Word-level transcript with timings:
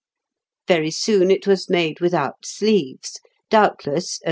_Very 0.67 0.89
soon 0.89 1.29
it 1.29 1.45
was 1.45 1.69
made 1.69 1.99
without 2.01 2.43
sleeves 2.43 3.19
doubtless, 3.51 4.13
as 4.13 4.19
M. 4.19 4.19